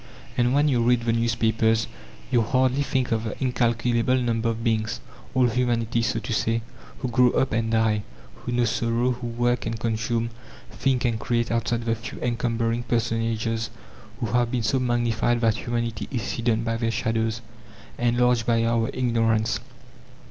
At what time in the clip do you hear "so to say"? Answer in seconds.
6.01-6.63